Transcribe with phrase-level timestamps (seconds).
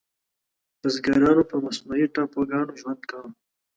[0.81, 3.29] بزګرانو په مصنوعي ټاپوګانو ژوند کاوه.